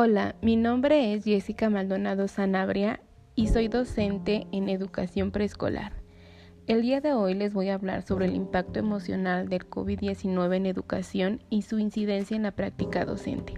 Hola, 0.00 0.36
mi 0.42 0.54
nombre 0.54 1.12
es 1.12 1.24
Jessica 1.24 1.68
Maldonado 1.70 2.28
Sanabria 2.28 3.00
y 3.34 3.48
soy 3.48 3.66
docente 3.66 4.46
en 4.52 4.68
educación 4.68 5.32
preescolar. 5.32 5.92
El 6.68 6.82
día 6.82 7.00
de 7.00 7.14
hoy 7.14 7.34
les 7.34 7.52
voy 7.52 7.70
a 7.70 7.74
hablar 7.74 8.02
sobre 8.02 8.26
el 8.26 8.36
impacto 8.36 8.78
emocional 8.78 9.48
del 9.48 9.68
COVID-19 9.68 10.54
en 10.54 10.66
educación 10.66 11.42
y 11.50 11.62
su 11.62 11.80
incidencia 11.80 12.36
en 12.36 12.44
la 12.44 12.52
práctica 12.52 13.04
docente. 13.04 13.54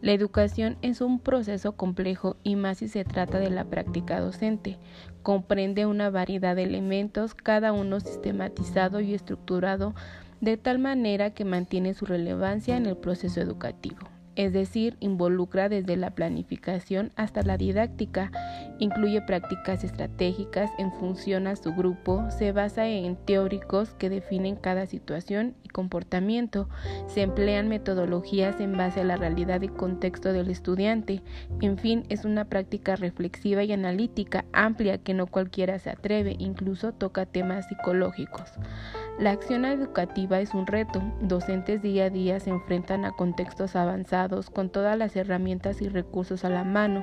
La 0.00 0.12
educación 0.12 0.78
es 0.80 1.02
un 1.02 1.20
proceso 1.20 1.72
complejo 1.72 2.38
y 2.42 2.56
más 2.56 2.78
si 2.78 2.88
se 2.88 3.04
trata 3.04 3.38
de 3.38 3.50
la 3.50 3.66
práctica 3.66 4.18
docente. 4.18 4.78
Comprende 5.22 5.84
una 5.84 6.08
variedad 6.08 6.56
de 6.56 6.62
elementos, 6.62 7.34
cada 7.34 7.72
uno 7.74 8.00
sistematizado 8.00 9.00
y 9.00 9.12
estructurado 9.12 9.94
de 10.40 10.56
tal 10.56 10.78
manera 10.78 11.34
que 11.34 11.44
mantiene 11.44 11.92
su 11.92 12.06
relevancia 12.06 12.78
en 12.78 12.86
el 12.86 12.96
proceso 12.96 13.42
educativo 13.42 14.15
es 14.36 14.52
decir, 14.52 14.96
involucra 15.00 15.68
desde 15.68 15.96
la 15.96 16.10
planificación 16.10 17.10
hasta 17.16 17.42
la 17.42 17.56
didáctica, 17.56 18.30
incluye 18.78 19.22
prácticas 19.22 19.82
estratégicas 19.82 20.70
en 20.78 20.92
función 20.92 21.46
a 21.46 21.56
su 21.56 21.74
grupo, 21.74 22.30
se 22.30 22.52
basa 22.52 22.86
en 22.86 23.16
teóricos 23.16 23.94
que 23.94 24.10
definen 24.10 24.56
cada 24.56 24.86
situación 24.86 25.54
y 25.62 25.68
comportamiento, 25.68 26.68
se 27.06 27.22
emplean 27.22 27.68
metodologías 27.68 28.60
en 28.60 28.76
base 28.76 29.00
a 29.00 29.04
la 29.04 29.16
realidad 29.16 29.62
y 29.62 29.68
contexto 29.68 30.32
del 30.32 30.50
estudiante, 30.50 31.22
en 31.60 31.78
fin, 31.78 32.04
es 32.08 32.24
una 32.24 32.44
práctica 32.44 32.96
reflexiva 32.96 33.64
y 33.64 33.72
analítica 33.72 34.44
amplia 34.52 34.98
que 34.98 35.14
no 35.14 35.26
cualquiera 35.26 35.78
se 35.78 35.90
atreve, 35.90 36.36
incluso 36.38 36.92
toca 36.92 37.26
temas 37.26 37.66
psicológicos. 37.68 38.52
La 39.18 39.30
acción 39.30 39.64
educativa 39.64 40.40
es 40.40 40.52
un 40.52 40.66
reto. 40.66 41.02
Docentes 41.22 41.80
día 41.80 42.04
a 42.04 42.10
día 42.10 42.38
se 42.38 42.50
enfrentan 42.50 43.06
a 43.06 43.12
contextos 43.12 43.74
avanzados 43.74 44.50
con 44.50 44.68
todas 44.68 44.98
las 44.98 45.16
herramientas 45.16 45.80
y 45.80 45.88
recursos 45.88 46.44
a 46.44 46.50
la 46.50 46.64
mano, 46.64 47.02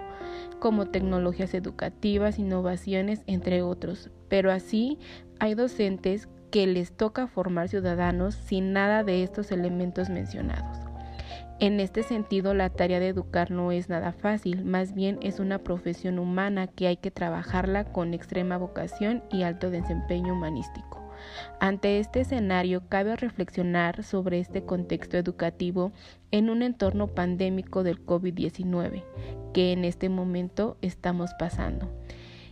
como 0.59 0.85
tecnologías 0.85 1.55
educativas, 1.55 2.37
innovaciones, 2.37 3.23
entre 3.25 3.63
otros. 3.63 4.11
Pero 4.29 4.51
así 4.51 4.99
hay 5.39 5.55
docentes 5.55 6.29
que 6.51 6.67
les 6.67 6.95
toca 6.95 7.25
formar 7.25 7.67
ciudadanos 7.67 8.35
sin 8.35 8.73
nada 8.73 9.03
de 9.03 9.23
estos 9.23 9.51
elementos 9.51 10.11
mencionados. 10.11 10.77
En 11.59 11.79
este 11.79 12.03
sentido, 12.03 12.53
la 12.53 12.69
tarea 12.69 12.99
de 12.99 13.07
educar 13.07 13.49
no 13.49 13.71
es 13.71 13.89
nada 13.89 14.11
fácil, 14.11 14.65
más 14.65 14.93
bien 14.93 15.17
es 15.23 15.39
una 15.39 15.59
profesión 15.59 16.19
humana 16.19 16.67
que 16.67 16.85
hay 16.85 16.97
que 16.97 17.09
trabajarla 17.09 17.85
con 17.85 18.13
extrema 18.13 18.57
vocación 18.57 19.23
y 19.31 19.41
alto 19.41 19.71
desempeño 19.71 20.33
humanístico. 20.33 21.02
Ante 21.59 21.99
este 21.99 22.21
escenario, 22.21 22.83
cabe 22.89 23.15
reflexionar 23.15 24.03
sobre 24.03 24.39
este 24.39 24.63
contexto 24.63 25.17
educativo 25.17 25.91
en 26.31 26.49
un 26.49 26.61
entorno 26.61 27.07
pandémico 27.07 27.83
del 27.83 28.05
COVID-19 28.05 29.03
que 29.53 29.71
en 29.71 29.85
este 29.85 30.09
momento 30.09 30.77
estamos 30.81 31.31
pasando. 31.37 31.89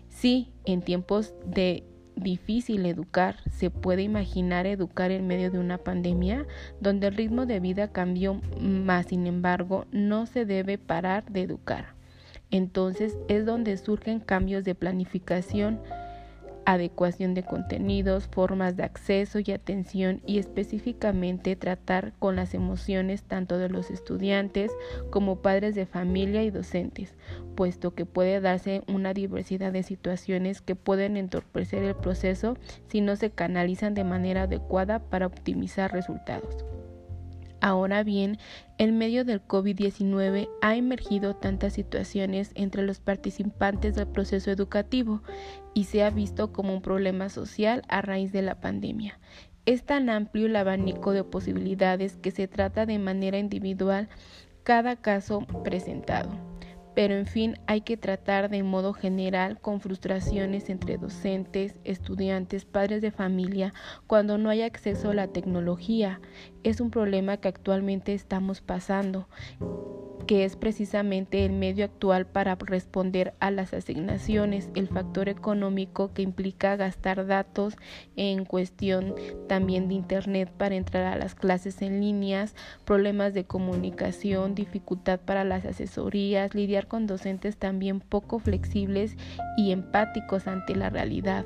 Sí, 0.09 0.52
en 0.66 0.81
tiempos 0.81 1.33
de 1.45 1.83
difícil 2.16 2.86
educar, 2.86 3.38
se 3.49 3.69
puede 3.69 4.03
imaginar 4.03 4.67
educar 4.67 5.11
en 5.11 5.27
medio 5.27 5.49
de 5.52 5.59
una 5.59 5.77
pandemia 5.77 6.45
donde 6.80 7.08
el 7.08 7.16
ritmo 7.16 7.45
de 7.45 7.59
vida 7.59 7.92
cambió, 7.92 8.39
más 8.59 9.08
sin 9.08 9.27
embargo, 9.27 9.86
no 9.92 10.25
se 10.25 10.45
debe 10.45 10.77
parar 10.77 11.31
de 11.31 11.42
educar. 11.42 11.95
Entonces 12.52 13.17
es 13.27 13.45
donde 13.45 13.77
surgen 13.77 14.19
cambios 14.19 14.64
de 14.66 14.75
planificación, 14.75 15.80
adecuación 16.73 17.33
de 17.33 17.44
contenidos, 17.44 18.27
formas 18.27 18.75
de 18.77 18.83
acceso 18.83 19.39
y 19.39 19.52
atención 19.52 20.22
y 20.25 20.39
específicamente 20.39 21.55
tratar 21.55 22.14
con 22.19 22.36
las 22.36 22.53
emociones 22.53 23.23
tanto 23.23 23.58
de 23.58 23.69
los 23.69 23.91
estudiantes 23.91 24.72
como 25.09 25.42
padres 25.42 25.75
de 25.75 25.86
familia 25.86 26.44
y 26.44 26.52
docentes, 26.52 27.16
puesto 27.55 27.94
que 27.94 28.05
puede 28.05 28.39
darse 28.42 28.83
una 28.87 29.14
diversidad 29.14 29.71
de 29.71 29.83
situaciones 29.83 30.61
que 30.61 30.76
pueden 30.76 31.17
entorpecer 31.17 31.83
el 31.83 31.95
proceso 31.95 32.58
si 32.88 33.02
no 33.02 33.15
se 33.15 33.32
canalizan 33.32 33.93
de 33.93 34.03
manera 34.03 34.43
adecuada 34.43 34.99
para 34.99 35.27
optimizar 35.27 35.92
resultados. 35.92 36.65
Ahora 37.61 38.04
bien, 38.04 38.39
en 38.80 38.98
medio 38.98 39.23
del 39.23 39.45
COVID-19 39.48 40.49
ha 40.61 40.76
emergido 40.76 41.36
tantas 41.36 41.73
situaciones 41.73 42.52
entre 42.55 42.82
los 42.82 42.99
participantes 42.99 43.94
del 43.94 44.08
proceso 44.08 44.49
educativo 44.49 45.22
y 45.76 45.83
se 45.83 46.04
ha 46.04 46.10
visto 46.10 46.52
como 46.52 46.73
un 46.73 46.82
problema 46.82 47.30
social 47.30 47.83
a 47.88 48.02
raíz 48.02 48.32
de 48.32 48.42
la 48.42 48.60
pandemia. 48.60 49.20
Es 49.67 49.86
tan 49.86 50.10
amplio 50.10 50.48
el 50.48 50.55
abanico 50.55 51.11
de 51.11 51.23
posibilidades 51.23 52.17
que 52.17 52.32
se 52.32 52.48
trata 52.48 52.88
de 52.88 52.98
manera 52.98 53.38
individual 53.38 54.10
cada 54.64 54.95
caso 54.95 55.45
presentado 55.64 56.51
pero 56.95 57.15
en 57.15 57.25
fin 57.25 57.57
hay 57.67 57.81
que 57.81 57.97
tratar 57.97 58.49
de 58.49 58.63
modo 58.63 58.93
general 58.93 59.59
con 59.59 59.81
frustraciones 59.81 60.69
entre 60.69 60.97
docentes, 60.97 61.75
estudiantes, 61.83 62.65
padres 62.65 63.02
de 63.02 63.11
familia 63.11 63.73
cuando 64.07 64.37
no 64.37 64.49
hay 64.49 64.61
acceso 64.61 65.11
a 65.11 65.13
la 65.13 65.27
tecnología. 65.27 66.21
Es 66.63 66.81
un 66.81 66.91
problema 66.91 67.37
que 67.37 67.47
actualmente 67.47 68.13
estamos 68.13 68.61
pasando 68.61 69.27
que 70.31 70.45
es 70.45 70.55
precisamente 70.55 71.45
el 71.45 71.52
medio 71.52 71.83
actual 71.83 72.25
para 72.25 72.55
responder 72.55 73.33
a 73.39 73.52
las 73.52 73.73
asignaciones, 73.73 74.69
el 74.75 74.87
factor 74.87 75.29
económico 75.29 76.13
que 76.13 76.21
implica 76.21 76.77
gastar 76.77 77.25
datos 77.25 77.75
en 78.15 78.45
cuestión 78.45 79.13
también 79.49 79.87
de 79.87 79.95
Internet 79.95 80.49
para 80.58 80.75
entrar 80.75 81.05
a 81.05 81.17
las 81.17 81.35
clases 81.35 81.81
en 81.81 81.99
líneas, 81.99 82.55
problemas 82.85 83.33
de 83.33 83.43
comunicación, 83.43 84.55
dificultad 84.55 85.19
para 85.19 85.43
las 85.43 85.65
asesorías, 85.65 86.55
lidiar 86.55 86.80
con 86.87 87.08
docentes 87.08 87.58
también 87.58 87.99
poco 87.99 88.39
flexibles 88.39 89.15
y 89.58 89.71
empáticos 89.71 90.47
ante 90.47 90.75
la 90.75 90.89
realidad. 90.89 91.45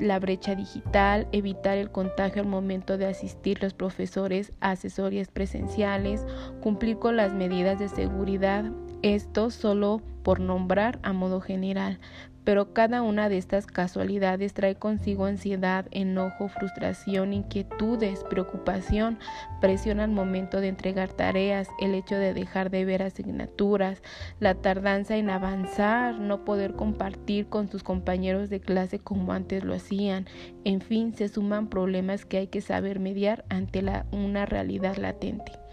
La 0.00 0.18
brecha 0.18 0.54
digital, 0.54 1.28
evitar 1.32 1.78
el 1.78 1.90
contagio 1.90 2.42
al 2.42 2.48
momento 2.48 2.98
de 2.98 3.06
asistir 3.06 3.62
los 3.62 3.74
profesores 3.74 4.52
a 4.60 4.72
asesorías 4.72 5.28
presenciales, 5.28 6.26
cumplir 6.60 6.98
con 6.98 7.16
las 7.16 7.32
medidas 7.32 7.78
de 7.78 7.88
seguridad, 7.88 8.64
esto 9.02 9.50
solo 9.50 10.00
por 10.22 10.40
nombrar 10.40 10.98
a 11.02 11.12
modo 11.12 11.40
general, 11.40 12.00
pero 12.44 12.72
cada 12.72 13.02
una 13.02 13.28
de 13.28 13.38
estas 13.38 13.66
casualidades 13.66 14.54
trae 14.54 14.76
consigo 14.76 15.24
ansiedad, 15.24 15.86
enojo, 15.90 16.48
frustración, 16.48 17.32
inquietudes, 17.32 18.22
preocupación, 18.24 19.18
presión 19.60 20.00
al 20.00 20.10
momento 20.10 20.60
de 20.60 20.68
entregar 20.68 21.12
tareas, 21.12 21.68
el 21.80 21.94
hecho 21.94 22.16
de 22.16 22.34
dejar 22.34 22.70
de 22.70 22.84
ver 22.84 23.02
asignaturas, 23.02 24.02
la 24.40 24.54
tardanza 24.54 25.16
en 25.16 25.30
avanzar, 25.30 26.18
no 26.18 26.44
poder 26.44 26.74
compartir 26.74 27.48
con 27.48 27.68
sus 27.68 27.82
compañeros 27.82 28.50
de 28.50 28.60
clase 28.60 28.98
como 28.98 29.32
antes 29.32 29.64
lo 29.64 29.74
hacían, 29.74 30.26
en 30.64 30.80
fin, 30.80 31.14
se 31.14 31.28
suman 31.28 31.68
problemas 31.68 32.24
que 32.24 32.38
hay 32.38 32.46
que 32.46 32.60
saber 32.60 33.00
mediar 33.00 33.44
ante 33.48 33.84
una 34.12 34.46
realidad 34.46 34.96
latente. 34.96 35.63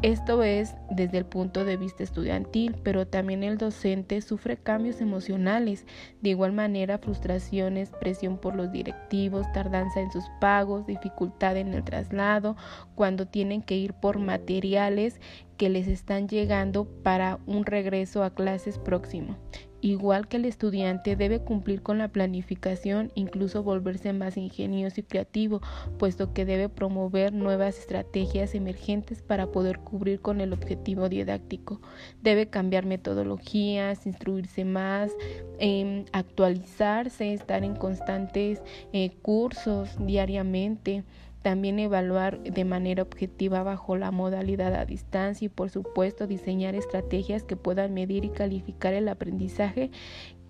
Esto 0.00 0.42
es 0.42 0.74
desde 0.90 1.18
el 1.18 1.26
punto 1.26 1.64
de 1.64 1.76
vista 1.76 2.02
estudiantil, 2.02 2.74
pero 2.82 3.06
también 3.06 3.44
el 3.44 3.58
docente 3.58 4.20
sufre 4.22 4.56
cambios 4.56 5.00
emocionales, 5.00 5.86
de 6.22 6.30
igual 6.30 6.52
manera 6.52 6.98
frustraciones, 6.98 7.90
presión 8.00 8.38
por 8.38 8.56
los 8.56 8.72
directivos, 8.72 9.46
tardanza 9.52 10.00
en 10.00 10.10
sus 10.10 10.24
pagos, 10.40 10.86
dificultad 10.86 11.56
en 11.56 11.74
el 11.74 11.84
traslado, 11.84 12.56
cuando 12.94 13.26
tienen 13.26 13.62
que 13.62 13.76
ir 13.76 13.92
por 13.92 14.18
materiales 14.18 15.20
que 15.56 15.68
les 15.68 15.86
están 15.86 16.26
llegando 16.26 16.86
para 17.04 17.38
un 17.46 17.64
regreso 17.64 18.24
a 18.24 18.34
clases 18.34 18.78
próximo. 18.78 19.36
Igual 19.84 20.28
que 20.28 20.36
el 20.36 20.44
estudiante 20.44 21.16
debe 21.16 21.40
cumplir 21.40 21.82
con 21.82 21.98
la 21.98 22.06
planificación, 22.06 23.10
incluso 23.16 23.64
volverse 23.64 24.12
más 24.12 24.36
ingenioso 24.36 25.00
y 25.00 25.02
creativo, 25.02 25.60
puesto 25.98 26.32
que 26.32 26.44
debe 26.44 26.68
promover 26.68 27.32
nuevas 27.32 27.76
estrategias 27.80 28.54
emergentes 28.54 29.22
para 29.22 29.48
poder 29.48 29.80
cubrir 29.80 30.20
con 30.20 30.40
el 30.40 30.52
objetivo 30.52 31.08
didáctico. 31.08 31.80
Debe 32.22 32.46
cambiar 32.46 32.86
metodologías, 32.86 34.06
instruirse 34.06 34.64
más, 34.64 35.10
em, 35.58 36.04
actualizarse, 36.12 37.32
estar 37.32 37.64
en 37.64 37.74
constantes 37.74 38.62
eh, 38.92 39.10
cursos 39.20 39.96
diariamente 39.98 41.02
también 41.42 41.78
evaluar 41.78 42.42
de 42.42 42.64
manera 42.64 43.02
objetiva 43.02 43.62
bajo 43.62 43.96
la 43.96 44.10
modalidad 44.10 44.74
a 44.74 44.86
distancia 44.86 45.46
y 45.46 45.48
por 45.48 45.70
supuesto 45.70 46.26
diseñar 46.26 46.74
estrategias 46.74 47.42
que 47.42 47.56
puedan 47.56 47.94
medir 47.94 48.24
y 48.24 48.30
calificar 48.30 48.94
el 48.94 49.08
aprendizaje 49.08 49.90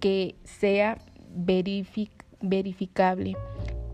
que 0.01 0.37
sea 0.45 0.99
verificable. 1.35 3.37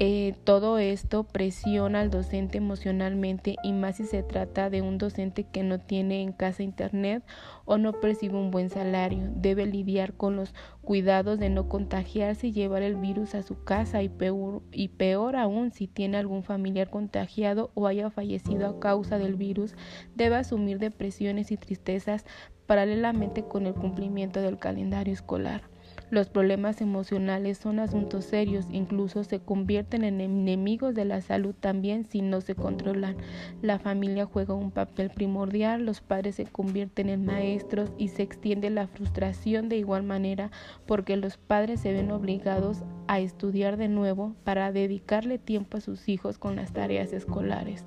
Eh, 0.00 0.36
todo 0.44 0.78
esto 0.78 1.24
presiona 1.24 1.98
al 1.98 2.10
docente 2.10 2.58
emocionalmente 2.58 3.56
y 3.64 3.72
más 3.72 3.96
si 3.96 4.04
se 4.04 4.22
trata 4.22 4.70
de 4.70 4.80
un 4.80 4.96
docente 4.96 5.42
que 5.42 5.64
no 5.64 5.80
tiene 5.80 6.22
en 6.22 6.30
casa 6.30 6.62
internet 6.62 7.24
o 7.64 7.78
no 7.78 7.92
percibe 7.94 8.36
un 8.36 8.52
buen 8.52 8.70
salario. 8.70 9.24
Debe 9.34 9.66
lidiar 9.66 10.12
con 10.12 10.36
los 10.36 10.54
cuidados 10.82 11.40
de 11.40 11.50
no 11.50 11.68
contagiarse 11.68 12.46
y 12.46 12.52
llevar 12.52 12.82
el 12.82 12.94
virus 12.94 13.34
a 13.34 13.42
su 13.42 13.64
casa 13.64 14.00
y 14.00 14.08
peor, 14.08 14.62
y 14.70 14.86
peor 14.86 15.34
aún 15.34 15.72
si 15.72 15.88
tiene 15.88 16.16
algún 16.16 16.44
familiar 16.44 16.90
contagiado 16.90 17.72
o 17.74 17.88
haya 17.88 18.08
fallecido 18.08 18.68
a 18.68 18.78
causa 18.78 19.18
del 19.18 19.34
virus, 19.34 19.74
debe 20.14 20.36
asumir 20.36 20.78
depresiones 20.78 21.50
y 21.50 21.56
tristezas 21.56 22.24
paralelamente 22.66 23.42
con 23.42 23.66
el 23.66 23.74
cumplimiento 23.74 24.42
del 24.42 24.58
calendario 24.58 25.12
escolar. 25.12 25.62
Los 26.10 26.30
problemas 26.30 26.80
emocionales 26.80 27.58
son 27.58 27.78
asuntos 27.80 28.24
serios, 28.24 28.66
incluso 28.72 29.24
se 29.24 29.40
convierten 29.40 30.04
en 30.04 30.22
enemigos 30.22 30.94
de 30.94 31.04
la 31.04 31.20
salud 31.20 31.54
también 31.54 32.06
si 32.06 32.22
no 32.22 32.40
se 32.40 32.54
controlan. 32.54 33.18
La 33.60 33.78
familia 33.78 34.24
juega 34.24 34.54
un 34.54 34.70
papel 34.70 35.10
primordial, 35.10 35.84
los 35.84 36.00
padres 36.00 36.36
se 36.36 36.46
convierten 36.46 37.10
en 37.10 37.26
maestros 37.26 37.92
y 37.98 38.08
se 38.08 38.22
extiende 38.22 38.70
la 38.70 38.86
frustración 38.86 39.68
de 39.68 39.76
igual 39.76 40.02
manera 40.02 40.50
porque 40.86 41.18
los 41.18 41.36
padres 41.36 41.80
se 41.80 41.92
ven 41.92 42.10
obligados 42.10 42.84
a 43.06 43.20
estudiar 43.20 43.76
de 43.76 43.88
nuevo 43.88 44.34
para 44.44 44.72
dedicarle 44.72 45.38
tiempo 45.38 45.76
a 45.76 45.82
sus 45.82 46.08
hijos 46.08 46.38
con 46.38 46.56
las 46.56 46.72
tareas 46.72 47.12
escolares. 47.12 47.84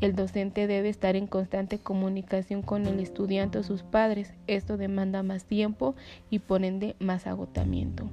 El 0.00 0.14
docente 0.14 0.66
debe 0.66 0.88
estar 0.88 1.16
en 1.16 1.26
constante 1.26 1.78
comunicación 1.78 2.62
con 2.62 2.86
el 2.86 3.00
estudiante 3.00 3.58
o 3.58 3.62
sus 3.62 3.82
padres. 3.82 4.34
Esto 4.46 4.76
demanda 4.76 5.22
más 5.22 5.44
tiempo 5.44 5.94
y 6.30 6.40
por 6.40 6.64
ende 6.64 6.96
más 6.98 7.26
agotamiento. 7.26 8.10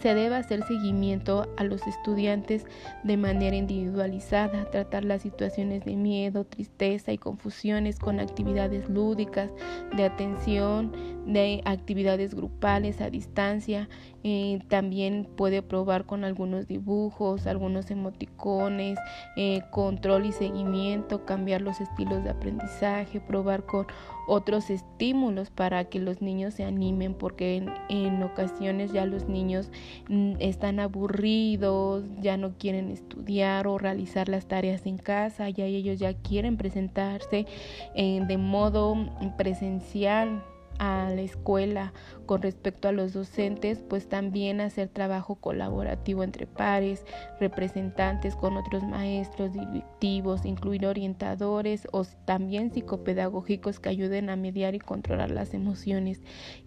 Se 0.00 0.14
debe 0.14 0.36
hacer 0.36 0.62
seguimiento 0.64 1.48
a 1.56 1.64
los 1.64 1.86
estudiantes 1.86 2.66
de 3.02 3.16
manera 3.16 3.56
individualizada, 3.56 4.70
tratar 4.70 5.04
las 5.04 5.22
situaciones 5.22 5.84
de 5.84 5.96
miedo, 5.96 6.44
tristeza 6.44 7.12
y 7.12 7.18
confusiones 7.18 7.98
con 7.98 8.20
actividades 8.20 8.88
lúdicas, 8.88 9.50
de 9.96 10.04
atención, 10.04 10.92
de 11.26 11.62
actividades 11.64 12.34
grupales 12.34 13.00
a 13.00 13.10
distancia. 13.10 13.88
Eh, 14.22 14.60
también 14.68 15.28
puede 15.36 15.62
probar 15.62 16.04
con 16.04 16.24
algunos 16.24 16.66
dibujos, 16.66 17.46
algunos 17.46 17.90
emoticones, 17.90 18.98
eh, 19.36 19.62
control 19.70 20.26
y 20.26 20.32
seguimiento, 20.32 21.24
cambiar 21.24 21.62
los 21.62 21.80
estilos 21.80 22.24
de 22.24 22.30
aprendizaje, 22.30 23.20
probar 23.20 23.64
con 23.64 23.86
otros 24.26 24.70
estímulos 24.70 25.50
para 25.50 25.84
que 25.84 25.98
los 25.98 26.20
niños 26.22 26.54
se 26.54 26.64
animen, 26.64 27.14
porque 27.14 27.64
en, 27.88 28.22
ocasiones 28.22 28.92
ya 28.92 29.06
los 29.06 29.28
niños 29.28 29.70
mm, 30.08 30.34
están 30.40 30.80
aburridos, 30.80 32.04
ya 32.20 32.36
no 32.36 32.54
quieren 32.58 32.90
estudiar 32.90 33.66
o 33.66 33.78
realizar 33.78 34.28
las 34.28 34.46
tareas 34.46 34.86
en 34.86 34.98
casa, 34.98 35.48
ya 35.50 35.64
ellos 35.64 35.98
ya 35.98 36.14
quieren 36.14 36.56
presentarse 36.56 37.46
eh, 37.94 38.20
de 38.26 38.38
modo 38.38 38.96
presencial 39.36 40.42
a 40.78 41.10
la 41.14 41.22
escuela 41.22 41.92
con 42.26 42.42
respecto 42.42 42.88
a 42.88 42.92
los 42.92 43.12
docentes, 43.12 43.82
pues 43.88 44.08
también 44.08 44.60
hacer 44.60 44.88
trabajo 44.88 45.36
colaborativo 45.36 46.24
entre 46.24 46.46
pares, 46.46 47.04
representantes 47.40 48.34
con 48.36 48.56
otros 48.56 48.82
maestros, 48.82 49.52
directivos, 49.52 50.44
incluir 50.44 50.86
orientadores 50.86 51.86
o 51.92 52.04
también 52.24 52.72
psicopedagógicos 52.72 53.80
que 53.80 53.88
ayuden 53.88 54.30
a 54.30 54.36
mediar 54.36 54.74
y 54.74 54.78
controlar 54.78 55.30
las 55.30 55.54
emociones 55.54 56.20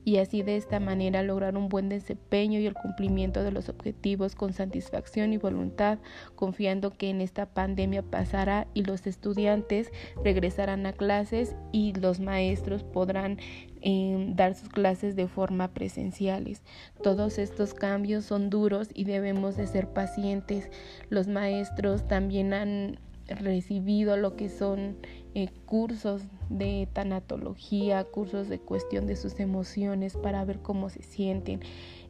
y 0.06 0.18
así 0.18 0.42
de 0.42 0.58
esta 0.58 0.80
manera 0.80 1.24
lograr 1.24 1.58
un 1.58 1.70
buen 1.70 1.90
desempeño 1.90 2.60
y 2.60 2.66
el 2.66 2.74
cumplimiento 2.74 3.44
de 3.44 3.52
los 3.52 3.70
objetivos 3.70 4.36
con 4.36 4.54
satisfacción 4.54 5.34
y 5.34 5.38
voluntad, 5.38 6.00
confiando 6.36 6.92
que 6.92 7.10
en 7.10 7.22
esta 7.22 7.48
pandemia 7.48 8.02
pasará 8.02 8.68
y 8.74 8.84
los 8.84 9.06
estudiantes 9.08 9.92
regresarán 10.24 10.86
a 10.86 10.94
clases 10.94 11.56
y 11.72 11.94
los 11.94 12.20
maestros 12.20 12.84
podrán 12.84 13.38
eh, 13.82 14.34
dar 14.36 14.56
sus 14.56 14.70
clases 14.70 15.16
de 15.16 15.28
forma 15.28 15.70
presenciales. 15.70 16.64
Todos 17.02 17.38
estos 17.38 17.74
cambios 17.74 18.26
son 18.26 18.50
duros 18.50 18.90
y 18.94 19.06
debemos 19.06 19.56
de 19.56 19.68
ser 19.68 19.88
pacientes. 19.88 20.70
Los 21.10 21.28
maestros 21.28 22.08
también 22.08 22.54
han 22.54 23.00
recibido 23.28 24.18
lo 24.18 24.36
que 24.36 24.50
son 24.50 24.98
eh, 25.36 25.50
cursos 25.66 26.24
de 26.50 26.88
tanatología, 26.92 28.04
cursos 28.04 28.50
de 28.50 28.60
cuestión 28.60 29.06
de 29.06 29.16
sus 29.16 29.40
emociones 29.40 30.18
para 30.18 30.44
ver 30.46 30.60
cómo 30.60 30.90
se 30.90 31.04
sienten. 31.04 31.62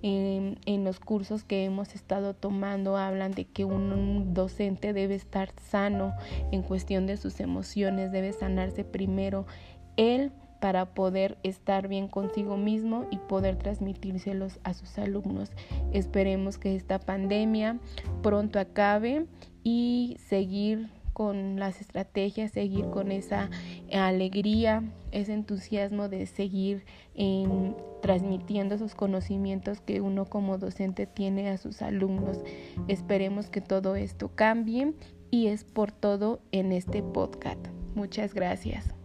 en 0.02 0.84
los 0.86 1.02
cursos 1.02 1.44
que 1.44 1.66
hemos 1.66 1.94
estado 1.94 2.34
tomando 2.34 2.96
hablan 2.96 3.32
de 3.32 3.44
que 3.44 3.66
un 3.66 4.34
docente 4.34 4.94
debe 4.94 5.16
estar 5.16 5.52
sano 5.70 6.14
en 6.54 6.64
cuestión 6.64 7.06
de 7.06 7.18
sus 7.18 7.42
emociones, 7.42 8.14
debe 8.14 8.32
sanarse 8.32 8.86
primero 8.86 9.46
él 9.98 10.32
para 10.60 10.94
poder 10.94 11.38
estar 11.44 11.88
bien 11.88 12.08
consigo 12.08 12.58
mismo 12.58 13.06
y 13.12 13.18
poder 13.18 13.58
transmitírselos 13.58 14.60
a 14.64 14.74
sus 14.74 14.98
alumnos. 14.98 15.52
Esperemos 15.94 16.58
que 16.58 16.76
esta 16.76 17.00
pandemia 17.00 17.80
pronto 18.22 18.60
acabe 18.60 19.26
y 19.64 20.18
seguir 20.28 20.90
con 21.14 21.60
las 21.60 21.82
estrategias, 21.82 22.52
seguir 22.52 22.86
con 22.92 23.12
esa 23.12 23.50
alegría, 23.92 24.84
ese 25.12 25.34
entusiasmo 25.34 26.08
de 26.08 26.26
seguir 26.26 26.86
en, 27.14 27.76
transmitiendo 28.02 28.76
esos 28.76 28.96
conocimientos 28.96 29.82
que 29.82 30.00
uno 30.00 30.24
como 30.26 30.58
docente 30.58 31.08
tiene 31.08 31.50
a 31.50 31.58
sus 31.58 31.82
alumnos. 31.82 32.40
Esperemos 32.88 33.50
que 33.50 33.60
todo 33.60 33.98
esto 33.98 34.32
cambie 34.34 34.94
y 35.30 35.48
es 35.48 35.66
por 35.66 35.92
todo 35.92 36.40
en 36.54 36.72
este 36.72 37.04
podcast. 37.04 37.68
Muchas 37.96 38.34
gracias. 38.34 38.99